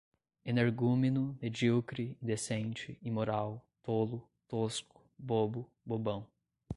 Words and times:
Energúmeno, 0.43 1.37
medíocre, 1.39 2.17
indecente, 2.19 2.97
imoral, 3.03 3.63
tolo, 3.83 4.27
tosco, 4.47 4.99
bobo, 5.15 5.71
bobão 5.85 6.25